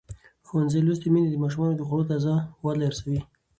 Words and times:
ښوونځې 0.47 0.79
لوستې 0.87 1.07
میندې 1.13 1.29
د 1.31 1.37
ماشومانو 1.43 1.73
د 1.77 1.81
خوړو 1.87 2.09
تازه 2.11 2.33
والی 2.65 2.83
ارزوي. 2.89 3.19